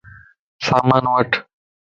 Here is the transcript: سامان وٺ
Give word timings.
سامان 0.65 1.05
وٺ 1.13 1.29